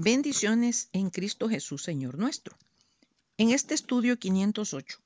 Bendiciones 0.00 0.90
en 0.92 1.10
Cristo 1.10 1.48
Jesús, 1.48 1.82
Señor 1.82 2.18
nuestro. 2.18 2.56
En 3.36 3.50
este 3.50 3.74
estudio 3.74 4.16
508 4.16 5.00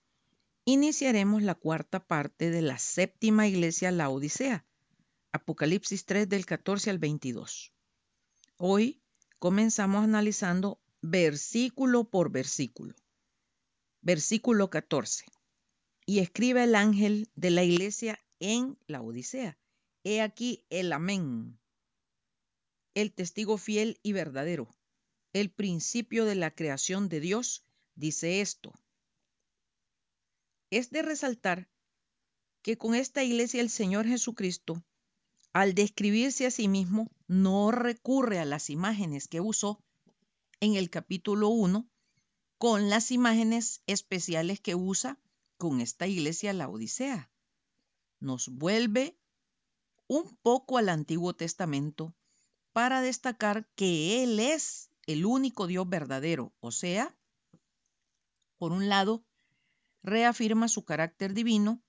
iniciaremos 0.66 1.42
la 1.42 1.54
cuarta 1.54 2.06
parte 2.06 2.50
de 2.50 2.60
la 2.60 2.76
séptima 2.76 3.48
iglesia 3.48 3.90
La 3.90 4.10
Odisea, 4.10 4.66
Apocalipsis 5.32 6.04
3 6.04 6.28
del 6.28 6.44
14 6.44 6.90
al 6.90 6.98
22. 6.98 7.72
Hoy 8.58 9.00
comenzamos 9.38 10.04
analizando 10.04 10.78
versículo 11.00 12.04
por 12.04 12.30
versículo. 12.30 12.94
Versículo 14.02 14.68
14. 14.68 15.24
Y 16.04 16.18
escribe 16.18 16.64
el 16.64 16.74
ángel 16.74 17.30
de 17.34 17.48
la 17.48 17.64
iglesia 17.64 18.22
en 18.40 18.78
la 18.86 19.00
Odisea. 19.00 19.56
He 20.04 20.20
aquí 20.20 20.66
el 20.68 20.92
amén, 20.92 21.58
el 22.92 23.14
testigo 23.14 23.56
fiel 23.56 23.98
y 24.02 24.12
verdadero 24.12 24.68
el 25.32 25.50
principio 25.50 26.24
de 26.24 26.34
la 26.34 26.50
creación 26.50 27.08
de 27.08 27.20
Dios, 27.20 27.64
dice 27.94 28.40
esto. 28.40 28.72
Es 30.70 30.90
de 30.90 31.02
resaltar 31.02 31.68
que 32.62 32.78
con 32.78 32.94
esta 32.94 33.22
iglesia 33.22 33.60
el 33.60 33.70
Señor 33.70 34.06
Jesucristo, 34.06 34.82
al 35.52 35.74
describirse 35.74 36.46
a 36.46 36.50
sí 36.50 36.68
mismo, 36.68 37.10
no 37.26 37.70
recurre 37.70 38.38
a 38.38 38.44
las 38.44 38.70
imágenes 38.70 39.28
que 39.28 39.40
usó 39.40 39.82
en 40.60 40.76
el 40.76 40.90
capítulo 40.90 41.48
1 41.48 41.88
con 42.58 42.88
las 42.88 43.10
imágenes 43.10 43.82
especiales 43.86 44.60
que 44.60 44.74
usa 44.74 45.18
con 45.58 45.80
esta 45.80 46.06
iglesia 46.06 46.52
la 46.52 46.68
Odisea. 46.68 47.30
Nos 48.20 48.48
vuelve 48.48 49.16
un 50.06 50.36
poco 50.42 50.78
al 50.78 50.88
Antiguo 50.88 51.34
Testamento 51.34 52.14
para 52.72 53.00
destacar 53.00 53.66
que 53.74 54.22
Él 54.22 54.38
es 54.38 54.91
el 55.06 55.26
único 55.26 55.66
Dios 55.66 55.88
verdadero, 55.88 56.52
o 56.60 56.70
sea, 56.70 57.16
por 58.58 58.72
un 58.72 58.88
lado, 58.88 59.24
reafirma 60.02 60.68
su 60.68 60.84
carácter 60.84 61.34
divino 61.34 61.82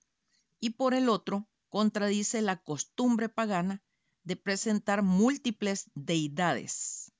y 0.60 0.70
por 0.70 0.94
el 0.94 1.08
otro, 1.08 1.48
contradice 1.68 2.40
la 2.42 2.62
costumbre 2.62 3.28
pagana 3.28 3.82
de 4.22 4.36
presentar 4.36 5.02
múltiples 5.02 5.90
deidades. 5.94 7.12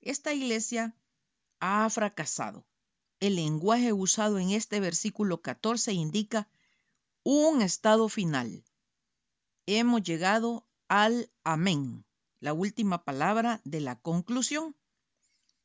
Esta 0.00 0.32
iglesia 0.32 0.96
ha 1.60 1.88
fracasado. 1.90 2.66
El 3.20 3.36
lenguaje 3.36 3.92
usado 3.92 4.38
en 4.38 4.50
este 4.50 4.80
versículo 4.80 5.42
14 5.42 5.92
indica 5.92 6.48
un 7.24 7.62
estado 7.62 8.08
final. 8.08 8.64
Hemos 9.66 10.02
llegado 10.02 10.66
al 10.88 11.30
amén 11.44 12.07
la 12.40 12.52
última 12.52 13.04
palabra 13.04 13.60
de 13.64 13.80
la 13.80 14.00
conclusión. 14.00 14.76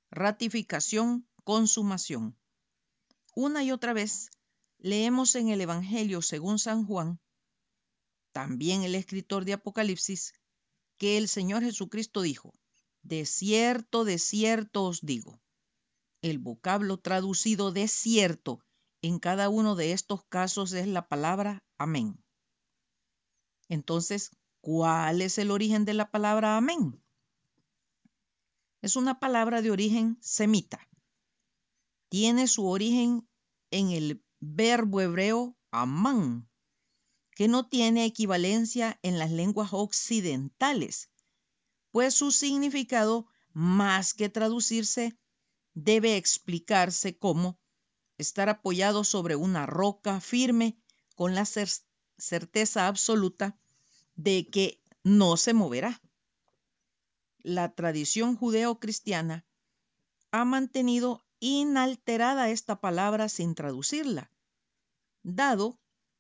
Ratificación, 0.10 1.28
consumación. 1.44 2.38
Una 3.36 3.64
y 3.64 3.72
otra 3.72 3.94
vez 3.94 4.30
leemos 4.78 5.36
en 5.36 5.50
el 5.50 5.62
Evangelio 5.62 6.22
según 6.22 6.60
San 6.60 6.86
Juan, 6.86 7.20
también 8.32 8.84
el 8.84 8.96
escritor 8.96 9.46
de 9.46 9.54
Apocalipsis, 9.54 10.34
que 10.98 11.18
el 11.18 11.28
Señor 11.28 11.64
Jesucristo 11.64 12.22
dijo, 12.22 12.54
de 13.02 13.26
cierto, 13.26 14.06
de 14.06 14.18
cierto 14.18 14.84
os 14.86 15.02
digo. 15.02 15.42
El 16.22 16.40
vocablo 16.40 16.98
traducido 16.98 17.72
de 17.72 17.88
cierto 17.88 18.64
en 19.02 19.20
cada 19.20 19.50
uno 19.50 19.76
de 19.76 19.92
estos 19.92 20.24
casos 20.26 20.72
es 20.74 20.88
la 20.88 21.08
palabra 21.08 21.64
amén. 21.78 22.24
Entonces, 23.68 24.32
¿Cuál 24.64 25.22
es 25.22 25.40
el 25.40 25.52
origen 25.52 25.84
de 25.84 25.94
la 25.94 26.10
palabra 26.10 26.56
amén? 26.56 27.04
Es 28.82 28.96
una 28.96 29.20
palabra 29.20 29.62
de 29.62 29.72
origen 29.72 30.18
semita. 30.22 30.88
Tiene 32.08 32.48
su 32.48 32.66
origen 32.66 33.28
en 33.72 33.90
el 33.90 34.24
verbo 34.40 35.02
hebreo 35.02 35.58
amán, 35.70 36.50
que 37.32 37.50
no 37.50 37.68
tiene 37.68 38.06
equivalencia 38.06 38.98
en 39.02 39.20
las 39.20 39.32
lenguas 39.32 39.74
occidentales, 39.74 41.12
pues 41.92 42.14
su 42.14 42.32
significado, 42.32 43.28
más 43.52 44.14
que 44.14 44.30
traducirse, 44.30 45.20
debe 45.74 46.16
explicarse 46.16 47.18
como 47.18 47.60
estar 48.18 48.48
apoyado 48.48 49.04
sobre 49.04 49.36
una 49.36 49.66
roca 49.66 50.22
firme 50.22 50.80
con 51.16 51.36
la 51.36 51.44
certeza 51.44 52.88
absoluta 52.88 53.60
de 54.16 54.48
que 54.50 54.82
no 55.04 55.38
se 55.38 55.54
moverá. 55.54 56.02
La 57.40 57.74
tradición 57.74 58.36
judeo-cristiana 58.36 59.46
ha 60.32 60.46
mantenido 60.46 61.26
inalterada 61.40 62.50
esta 62.50 62.80
palabra 62.80 63.28
sin 63.28 63.54
traducirla, 63.54 64.32
dado 65.24 65.80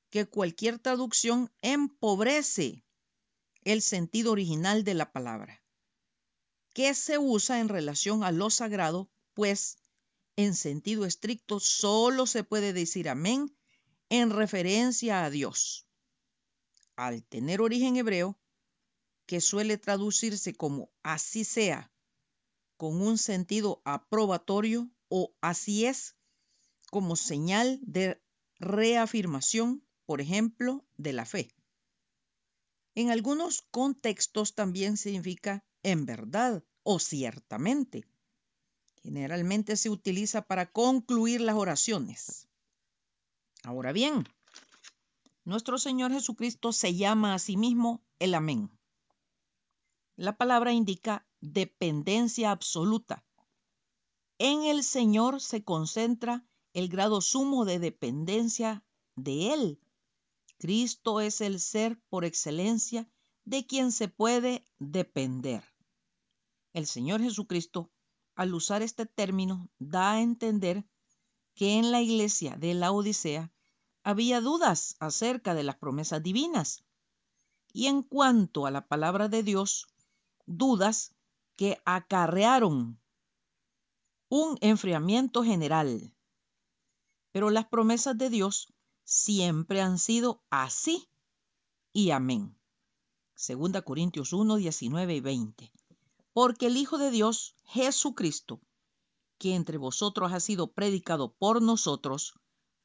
que 0.09 0.25
cualquier 0.25 0.79
traducción 0.79 1.51
empobrece 1.61 2.83
el 3.61 3.81
sentido 3.81 4.33
original 4.33 4.83
de 4.83 4.93
la 4.93 5.11
palabra, 5.11 5.63
que 6.73 6.93
se 6.93 7.17
usa 7.17 7.59
en 7.59 7.69
relación 7.69 8.23
a 8.23 8.31
lo 8.31 8.49
sagrado, 8.49 9.09
pues 9.33 9.77
en 10.35 10.55
sentido 10.55 11.05
estricto 11.05 11.59
solo 11.59 12.27
se 12.27 12.43
puede 12.43 12.73
decir 12.73 13.07
amén 13.07 13.55
en 14.09 14.29
referencia 14.29 15.23
a 15.23 15.29
Dios 15.29 15.87
al 16.95 17.23
tener 17.23 17.61
origen 17.61 17.95
hebreo, 17.95 18.37
que 19.25 19.41
suele 19.41 19.77
traducirse 19.77 20.53
como 20.53 20.91
así 21.01 21.43
sea, 21.43 21.91
con 22.77 23.01
un 23.01 23.17
sentido 23.17 23.81
aprobatorio 23.85 24.89
o 25.07 25.33
así 25.41 25.85
es, 25.85 26.15
como 26.91 27.15
señal 27.15 27.79
de 27.81 28.21
reafirmación, 28.59 29.83
por 30.05 30.21
ejemplo, 30.21 30.85
de 30.97 31.13
la 31.13 31.25
fe. 31.25 31.55
En 32.95 33.09
algunos 33.09 33.63
contextos 33.71 34.53
también 34.53 34.97
significa 34.97 35.65
en 35.81 36.05
verdad 36.05 36.63
o 36.83 36.99
ciertamente. 36.99 38.05
Generalmente 39.01 39.75
se 39.77 39.89
utiliza 39.89 40.43
para 40.43 40.71
concluir 40.71 41.41
las 41.41 41.55
oraciones. 41.55 42.47
Ahora 43.63 43.91
bien, 43.91 44.27
nuestro 45.45 45.77
Señor 45.77 46.11
Jesucristo 46.11 46.71
se 46.71 46.95
llama 46.95 47.33
a 47.33 47.39
sí 47.39 47.57
mismo 47.57 48.01
el 48.19 48.33
Amén. 48.35 48.71
La 50.15 50.37
palabra 50.37 50.73
indica 50.73 51.27
dependencia 51.41 52.51
absoluta. 52.51 53.25
En 54.37 54.63
el 54.63 54.83
Señor 54.83 55.41
se 55.41 55.63
concentra 55.63 56.45
el 56.73 56.87
grado 56.87 57.21
sumo 57.21 57.65
de 57.65 57.79
dependencia 57.79 58.83
de 59.15 59.53
Él. 59.53 59.79
Cristo 60.57 61.19
es 61.19 61.41
el 61.41 61.59
ser 61.59 61.99
por 62.09 62.25
excelencia 62.25 63.09
de 63.43 63.65
quien 63.65 63.91
se 63.91 64.07
puede 64.07 64.65
depender. 64.79 65.63
El 66.73 66.87
Señor 66.87 67.21
Jesucristo, 67.21 67.91
al 68.35 68.53
usar 68.53 68.81
este 68.81 69.05
término, 69.05 69.69
da 69.77 70.13
a 70.13 70.21
entender 70.21 70.85
que 71.53 71.77
en 71.77 71.91
la 71.91 72.01
iglesia 72.01 72.55
de 72.55 72.73
la 72.73 72.91
Odisea 72.91 73.51
había 74.03 74.41
dudas 74.41 74.95
acerca 74.99 75.53
de 75.53 75.63
las 75.63 75.77
promesas 75.77 76.21
divinas. 76.21 76.83
Y 77.71 77.87
en 77.87 78.03
cuanto 78.03 78.65
a 78.65 78.71
la 78.71 78.87
palabra 78.87 79.29
de 79.29 79.43
Dios, 79.43 79.87
dudas 80.45 81.15
que 81.55 81.81
acarrearon 81.85 82.99
un 84.29 84.57
enfriamiento 84.61 85.43
general. 85.43 86.13
Pero 87.31 87.49
las 87.49 87.65
promesas 87.65 88.17
de 88.17 88.29
Dios 88.29 88.67
siempre 89.03 89.81
han 89.81 89.99
sido 89.99 90.41
así 90.49 91.07
y 91.91 92.11
amén. 92.11 92.55
Segunda 93.35 93.81
Corintios 93.81 94.33
1, 94.33 94.57
19 94.57 95.15
y 95.15 95.19
20. 95.19 95.71
Porque 96.33 96.67
el 96.67 96.77
Hijo 96.77 96.97
de 96.97 97.11
Dios, 97.11 97.55
Jesucristo, 97.65 98.59
que 99.37 99.55
entre 99.55 99.77
vosotros 99.77 100.31
ha 100.31 100.39
sido 100.39 100.71
predicado 100.71 101.33
por 101.33 101.61
nosotros, 101.61 102.33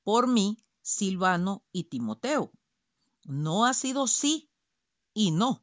por 0.03 0.27
mí, 0.27 0.59
Silvano 0.89 1.67
y 1.71 1.85
Timoteo. 1.85 2.51
No 3.25 3.67
ha 3.67 3.75
sido 3.75 4.07
sí 4.07 4.51
y 5.13 5.33
no, 5.33 5.63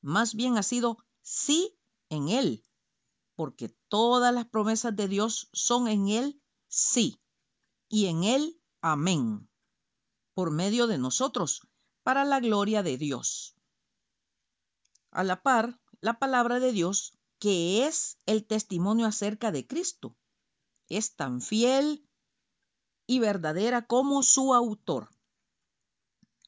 más 0.00 0.34
bien 0.34 0.56
ha 0.56 0.62
sido 0.62 0.98
sí 1.22 1.76
en 2.08 2.28
Él, 2.28 2.64
porque 3.34 3.68
todas 3.88 4.32
las 4.32 4.46
promesas 4.46 4.94
de 4.94 5.08
Dios 5.08 5.48
son 5.52 5.88
en 5.88 6.08
Él 6.08 6.40
sí 6.68 7.20
y 7.88 8.06
en 8.06 8.22
Él 8.22 8.60
amén, 8.80 9.48
por 10.34 10.52
medio 10.52 10.86
de 10.86 10.98
nosotros, 10.98 11.66
para 12.04 12.24
la 12.24 12.38
gloria 12.38 12.84
de 12.84 12.96
Dios. 12.96 13.56
A 15.10 15.24
la 15.24 15.42
par, 15.42 15.80
la 16.00 16.20
palabra 16.20 16.60
de 16.60 16.70
Dios, 16.70 17.18
que 17.40 17.86
es 17.86 18.18
el 18.26 18.46
testimonio 18.46 19.06
acerca 19.06 19.50
de 19.50 19.66
Cristo, 19.66 20.16
es 20.88 21.16
tan 21.16 21.40
fiel 21.40 22.08
y 23.06 23.18
verdadera 23.18 23.86
como 23.86 24.22
su 24.22 24.54
autor. 24.54 25.10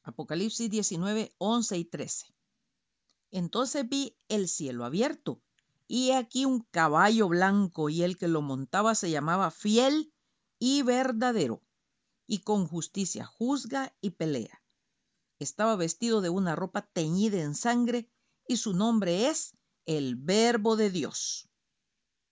Apocalipsis 0.03 0.69
19, 0.69 1.33
11 1.37 1.77
y 1.77 1.85
13. 1.85 2.33
Entonces 3.31 3.87
vi 3.87 4.17
el 4.29 4.47
cielo 4.47 4.85
abierto 4.85 5.41
y 5.87 6.11
aquí 6.11 6.45
un 6.45 6.61
caballo 6.71 7.27
blanco 7.27 7.89
y 7.89 8.03
el 8.03 8.17
que 8.17 8.27
lo 8.27 8.41
montaba 8.41 8.95
se 8.95 9.09
llamaba 9.09 9.51
fiel 9.51 10.13
y 10.59 10.81
verdadero, 10.81 11.61
y 12.25 12.39
con 12.39 12.67
justicia 12.67 13.25
juzga 13.25 13.95
y 14.01 14.11
pelea. 14.11 14.61
Estaba 15.39 15.75
vestido 15.75 16.21
de 16.21 16.29
una 16.29 16.55
ropa 16.55 16.81
teñida 16.81 17.41
en 17.41 17.53
sangre 17.53 18.09
y 18.47 18.57
su 18.57 18.73
nombre 18.73 19.27
es 19.27 19.55
el 19.85 20.15
Verbo 20.15 20.75
de 20.75 20.89
Dios. 20.89 21.47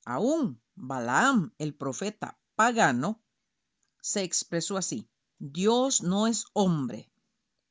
Aún 0.06 0.62
Balaam, 0.75 1.54
el 1.57 1.75
profeta 1.75 2.39
pagano, 2.56 3.24
se 4.05 4.21
expresó 4.21 4.77
así, 4.77 5.09
Dios 5.39 6.03
no 6.03 6.27
es 6.27 6.45
hombre 6.53 7.11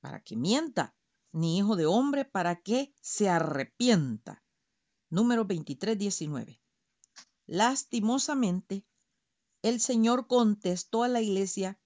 para 0.00 0.24
que 0.24 0.34
mienta, 0.34 0.96
ni 1.30 1.58
hijo 1.58 1.76
de 1.76 1.86
hombre 1.86 2.24
para 2.24 2.60
que 2.60 2.92
se 3.00 3.28
arrepienta. 3.28 4.42
Número 5.10 5.44
23, 5.44 5.96
19. 5.96 6.60
Lastimosamente, 7.46 8.84
el 9.62 9.80
Señor 9.80 10.26
contestó 10.26 11.04
a 11.04 11.08
la 11.08 11.20
iglesia 11.20 11.80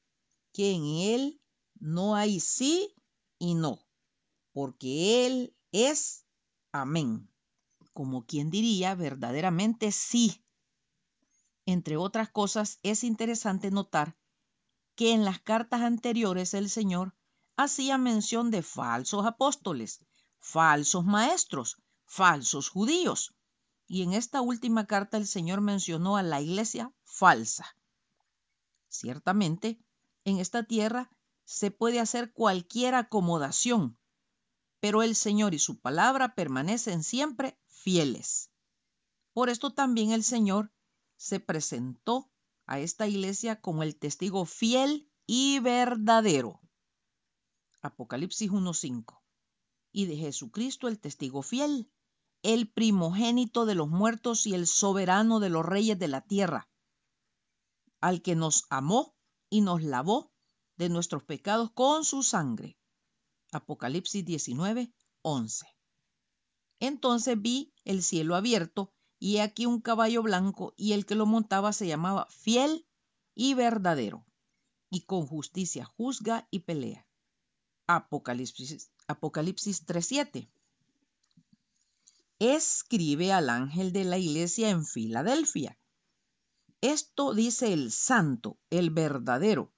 que 0.54 0.72
en 0.72 0.84
Él 0.84 1.42
no 1.78 2.16
hay 2.16 2.40
sí 2.40 2.94
y 3.38 3.54
no, 3.54 3.86
porque 4.52 5.26
Él 5.26 5.54
es 5.72 6.24
amén. 6.72 7.30
Como 7.92 8.24
quien 8.24 8.48
diría 8.48 8.94
verdaderamente 8.94 9.92
sí. 9.92 10.42
Entre 11.66 11.98
otras 11.98 12.30
cosas, 12.30 12.78
es 12.82 13.04
interesante 13.04 13.70
notar 13.70 14.18
que 14.98 15.12
en 15.12 15.24
las 15.24 15.38
cartas 15.38 15.82
anteriores 15.82 16.54
el 16.54 16.68
Señor 16.68 17.14
hacía 17.56 17.98
mención 17.98 18.50
de 18.50 18.64
falsos 18.64 19.24
apóstoles, 19.26 20.00
falsos 20.40 21.04
maestros, 21.04 21.80
falsos 22.04 22.68
judíos. 22.68 23.32
Y 23.86 24.02
en 24.02 24.12
esta 24.12 24.40
última 24.40 24.88
carta 24.88 25.16
el 25.16 25.28
Señor 25.28 25.60
mencionó 25.60 26.16
a 26.16 26.24
la 26.24 26.40
iglesia 26.40 26.92
falsa. 27.04 27.76
Ciertamente, 28.88 29.78
en 30.24 30.38
esta 30.38 30.64
tierra 30.64 31.08
se 31.44 31.70
puede 31.70 32.00
hacer 32.00 32.32
cualquier 32.32 32.96
acomodación, 32.96 33.96
pero 34.80 35.04
el 35.04 35.14
Señor 35.14 35.54
y 35.54 35.60
su 35.60 35.78
palabra 35.78 36.34
permanecen 36.34 37.04
siempre 37.04 37.56
fieles. 37.68 38.50
Por 39.32 39.48
esto 39.48 39.72
también 39.72 40.10
el 40.10 40.24
Señor 40.24 40.72
se 41.16 41.38
presentó 41.38 42.28
a 42.69 42.79
esta 42.81 43.09
iglesia 43.09 43.61
como 43.61 43.82
el 43.82 43.97
testigo 43.97 44.44
fiel 44.44 45.11
y 45.26 45.59
verdadero. 45.61 46.61
Apocalipsis 47.81 48.50
1.5. 48.50 49.20
Y 49.91 50.05
de 50.05 50.17
Jesucristo 50.17 50.87
el 50.87 51.00
testigo 51.00 51.43
fiel, 51.43 51.91
el 52.43 52.70
primogénito 52.70 53.65
de 53.65 53.75
los 53.75 53.88
muertos 53.88 54.47
y 54.47 54.55
el 54.55 54.67
soberano 54.67 55.41
de 55.41 55.49
los 55.49 55.65
reyes 55.65 55.99
de 55.99 56.09
la 56.09 56.20
tierra, 56.20 56.69
al 58.00 58.20
que 58.20 58.37
nos 58.37 58.65
amó 58.69 59.17
y 59.49 59.62
nos 59.62 59.82
lavó 59.82 60.31
de 60.76 60.91
nuestros 60.91 61.25
pecados 61.25 61.70
con 61.73 62.05
su 62.05 62.23
sangre. 62.23 62.79
Apocalipsis 63.50 64.25
19, 64.25 64.93
11. 65.23 65.67
Entonces 66.81 67.41
vi 67.41 67.73
el 67.85 68.03
cielo 68.03 68.37
abierto 68.37 68.93
y 69.19 69.38
aquí 69.38 69.67
un 69.67 69.81
caballo 69.81 70.23
blanco 70.23 70.75
y 70.76 70.93
el 70.93 71.06
que 71.06 71.15
lo 71.15 71.26
montaba 71.26 71.73
se 71.73 71.87
llamaba 71.87 72.26
fiel 72.31 72.87
y 73.35 73.55
verdadero 73.55 74.25
y 74.91 75.03
con 75.03 75.26
justicia 75.26 75.85
juzga 75.85 76.47
y 76.50 76.61
pelea. 76.61 77.06
Apocalipsis, 77.87 78.91
Apocalipsis 79.06 79.87
3.7. 79.87 80.49
Escribe 82.38 83.32
al 83.32 83.50
ángel 83.50 83.93
de 83.93 84.05
la 84.05 84.19
iglesia 84.19 84.70
en 84.70 84.85
Filadelfia. 84.85 85.79
Esto 86.81 87.35
dice 87.35 87.73
el 87.73 87.91
santo, 87.91 88.59
el 88.70 88.91
verdadero, 88.91 89.73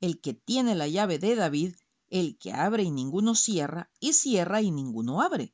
el 0.00 0.20
que 0.20 0.32
tiene 0.32 0.74
la 0.74 0.88
llave 0.88 1.18
de 1.18 1.34
David, 1.34 1.74
el 2.08 2.38
que 2.38 2.52
abre 2.52 2.84
y 2.84 2.90
ninguno 2.90 3.34
cierra, 3.34 3.90
y 4.00 4.14
cierra 4.14 4.62
y 4.62 4.70
ninguno 4.70 5.20
abre. 5.20 5.52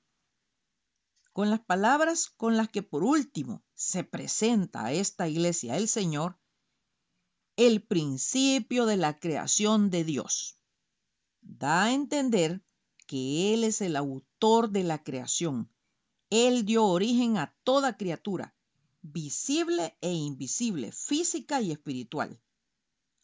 Con 1.35 1.51
las 1.51 1.59
palabras 1.59 2.31
con 2.37 2.57
las 2.57 2.69
que 2.69 2.85
por 2.85 3.03
último 3.03 3.65
se 3.75 4.05
presenta 4.05 4.85
a 4.85 4.93
esta 4.93 5.27
iglesia 5.27 5.77
el 5.77 5.89
Señor, 5.89 6.39
el 7.57 7.83
principio 7.83 8.87
de 8.87 8.97
la 8.97 9.19
creación 9.19 9.91
de 9.91 10.05
Dios. 10.05 10.61
Da 11.41 11.87
a 11.87 11.93
entender 11.93 12.63
que 13.09 13.53
Él 13.53 13.65
es 13.65 13.81
el 13.81 13.97
autor 13.97 14.71
de 14.71 14.85
la 14.85 15.03
creación. 15.03 15.69
Él 16.31 16.65
dio 16.65 16.85
origen 16.85 17.37
a 17.37 17.53
toda 17.65 17.97
criatura, 17.97 18.55
visible 19.03 19.99
e 20.03 20.13
invisible, 20.13 20.93
física 20.93 21.61
y 21.61 21.73
espiritual. 21.73 22.41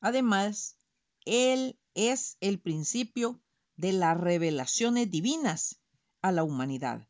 Además, 0.01 0.77
Él 1.25 1.79
es 1.95 2.39
el 2.41 2.59
principio 2.59 3.41
de 3.77 3.93
las 3.93 4.19
revelaciones 4.19 5.09
divinas 5.09 5.81
a 6.23 6.33
la 6.33 6.43
humanidad, 6.43 7.07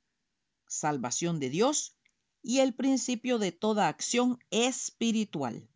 salvación 0.71 1.41
de 1.41 1.51
Dios 1.51 1.97
y 2.43 2.61
el 2.61 2.75
principio 2.75 3.39
de 3.39 3.53
toda 3.53 3.89
acción 3.89 4.39
espiritual. 4.51 5.69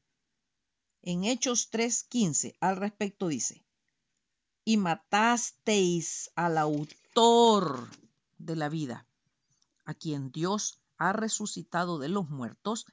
En 1.03 1.25
Hechos 1.25 1.69
3:15 1.71 2.57
al 2.61 2.77
respecto 2.77 3.29
dice, 3.29 3.67
y 4.65 4.79
matasteis 4.79 6.31
al 6.37 6.57
autor 6.57 7.91
de 8.39 8.57
la 8.57 8.71
vida, 8.71 9.07
a 9.85 9.93
quien 9.93 10.31
Dios 10.31 10.81
ha 10.97 11.13
resucitado 11.13 11.99
de 11.99 12.09
los 12.09 12.31
muertos, 12.31 12.87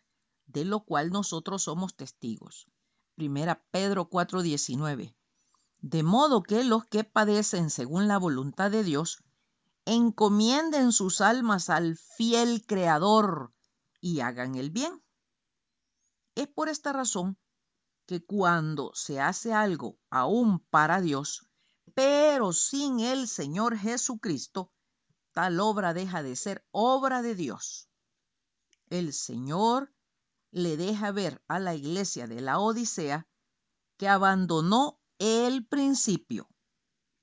de 0.47 0.65
lo 0.65 0.81
cual 0.81 1.11
nosotros 1.11 1.63
somos 1.63 1.95
testigos. 1.95 2.67
Primera 3.15 3.63
Pedro 3.71 4.09
4:19. 4.09 5.15
De 5.79 6.03
modo 6.03 6.43
que 6.43 6.63
los 6.63 6.85
que 6.85 7.03
padecen 7.03 7.69
según 7.69 8.07
la 8.07 8.17
voluntad 8.17 8.71
de 8.71 8.83
Dios, 8.83 9.23
encomienden 9.85 10.91
sus 10.91 11.21
almas 11.21 11.69
al 11.69 11.97
fiel 11.97 12.65
Creador 12.65 13.53
y 13.99 14.19
hagan 14.19 14.55
el 14.55 14.69
bien. 14.69 15.03
Es 16.35 16.47
por 16.47 16.69
esta 16.69 16.93
razón 16.93 17.37
que 18.05 18.23
cuando 18.23 18.91
se 18.93 19.19
hace 19.19 19.53
algo 19.53 19.99
aún 20.09 20.59
para 20.69 21.01
Dios, 21.01 21.47
pero 21.93 22.53
sin 22.53 22.99
el 22.99 23.27
Señor 23.27 23.77
Jesucristo, 23.77 24.71
tal 25.31 25.59
obra 25.59 25.93
deja 25.93 26.23
de 26.23 26.35
ser 26.35 26.65
obra 26.71 27.21
de 27.21 27.35
Dios. 27.35 27.89
El 28.89 29.13
Señor 29.13 29.93
le 30.51 30.77
deja 30.77 31.11
ver 31.11 31.41
a 31.47 31.59
la 31.59 31.75
iglesia 31.75 32.27
de 32.27 32.41
la 32.41 32.59
Odisea 32.59 33.27
que 33.97 34.07
abandonó 34.09 34.99
el 35.19 35.65
principio. 35.65 36.49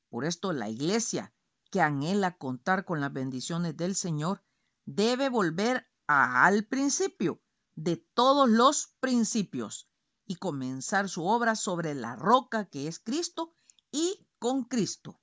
Por 0.09 0.25
esto 0.25 0.53
la 0.53 0.71
iglesia 0.71 1.35
que 1.71 1.81
anhela 1.81 2.37
contar 2.37 2.85
con 2.85 3.01
las 3.01 3.13
bendiciones 3.13 3.77
del 3.77 3.95
Señor 3.95 4.43
debe 4.85 5.29
volver 5.29 5.87
al 6.07 6.67
principio 6.67 7.43
de 7.75 7.97
todos 7.97 8.49
los 8.49 8.95
principios 9.01 9.89
y 10.27 10.37
comenzar 10.37 11.09
su 11.09 11.25
obra 11.27 11.55
sobre 11.55 11.95
la 11.95 12.17
roca 12.17 12.67
que 12.67 12.89
es 12.89 12.99
Cristo 12.99 13.55
y 13.91 14.27
con 14.39 14.65
Cristo. 14.65 15.21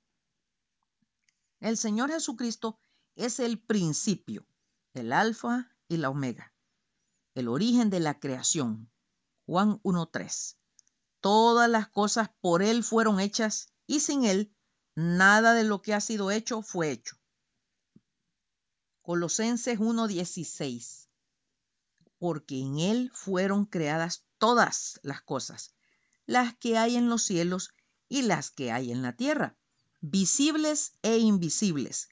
El 1.60 1.76
Señor 1.76 2.10
Jesucristo 2.10 2.80
es 3.14 3.40
el 3.40 3.60
principio, 3.60 4.46
el 4.94 5.12
alfa 5.12 5.70
y 5.88 5.96
la 5.96 6.10
omega, 6.10 6.54
el 7.34 7.48
origen 7.48 7.90
de 7.90 8.00
la 8.00 8.18
creación. 8.18 8.90
Juan 9.46 9.80
1.3. 9.82 10.56
Todas 11.20 11.68
las 11.68 11.88
cosas 11.88 12.30
por 12.40 12.62
Él 12.62 12.82
fueron 12.82 13.20
hechas 13.20 13.72
y 13.86 14.00
sin 14.00 14.24
Él 14.24 14.55
nada 14.96 15.54
de 15.54 15.62
lo 15.62 15.82
que 15.82 15.94
ha 15.94 16.00
sido 16.00 16.32
hecho 16.32 16.62
fue 16.62 16.90
hecho. 16.90 17.16
Colosenses 19.02 19.78
1.16. 19.78 21.06
Porque 22.18 22.58
en 22.60 22.78
Él 22.80 23.12
fueron 23.14 23.66
creadas 23.66 24.24
todas 24.38 24.98
las 25.02 25.22
cosas, 25.22 25.74
las 26.24 26.56
que 26.56 26.76
hay 26.76 26.96
en 26.96 27.08
los 27.08 27.22
cielos 27.22 27.72
y 28.08 28.22
las 28.22 28.50
que 28.50 28.72
hay 28.72 28.90
en 28.90 29.02
la 29.02 29.12
tierra, 29.14 29.56
visibles 30.00 30.94
e 31.02 31.18
invisibles, 31.18 32.08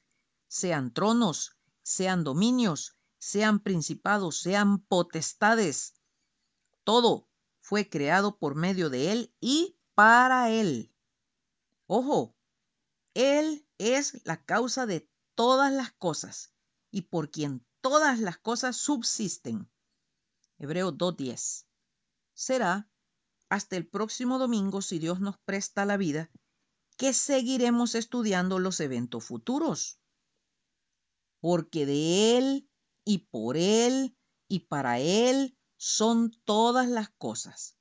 sean 0.46 0.92
tronos, 0.92 1.56
sean 1.82 2.22
dominios, 2.22 2.96
sean 3.18 3.60
principados, 3.60 4.38
sean 4.38 4.78
potestades. 4.78 5.94
Todo 6.84 7.28
fue 7.60 7.88
creado 7.88 8.38
por 8.38 8.54
medio 8.54 8.90
de 8.90 9.10
Él 9.10 9.34
y 9.40 9.78
para 9.94 10.50
Él. 10.50 10.92
Ojo, 11.86 12.36
Él 13.14 13.66
es 13.78 14.20
la 14.24 14.44
causa 14.44 14.86
de 14.86 15.08
todas 15.34 15.72
las 15.72 15.92
cosas 15.92 16.52
y 16.90 17.02
por 17.02 17.30
quien 17.30 17.64
todas 17.80 18.18
las 18.20 18.38
cosas 18.38 18.76
subsisten. 18.76 19.70
Hebreo 20.58 20.92
2.10 20.92 21.66
será 22.34 22.90
hasta 23.48 23.76
el 23.76 23.86
próximo 23.86 24.38
domingo, 24.38 24.82
si 24.82 24.98
Dios 24.98 25.20
nos 25.20 25.38
presta 25.38 25.84
la 25.84 25.96
vida, 25.96 26.30
que 26.96 27.12
seguiremos 27.12 27.94
estudiando 27.94 28.58
los 28.58 28.80
eventos 28.80 29.24
futuros. 29.24 30.00
Porque 31.40 31.86
de 31.86 32.38
Él 32.38 32.70
y 33.04 33.18
por 33.18 33.56
Él 33.56 34.16
y 34.48 34.60
para 34.60 34.98
Él 34.98 35.56
son 35.76 36.32
todas 36.44 36.88
las 36.88 37.10
cosas. 37.10 37.76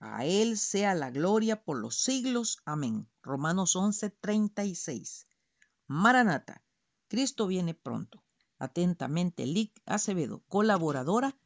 A 0.00 0.24
Él 0.24 0.58
sea 0.58 0.94
la 0.94 1.10
gloria 1.10 1.62
por 1.62 1.78
los 1.78 1.96
siglos. 1.96 2.58
Amén. 2.64 3.08
Romanos 3.22 3.76
11, 3.76 4.10
36. 4.10 5.26
Maranata, 5.86 6.62
Cristo 7.08 7.46
viene 7.46 7.74
pronto. 7.74 8.22
Atentamente, 8.58 9.46
Lic 9.46 9.80
Acevedo, 9.86 10.42
colaboradora 10.48 11.36